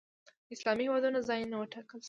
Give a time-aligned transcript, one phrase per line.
[0.53, 1.99] اسلامي هېوادونو ځای نه و ټاکل شوی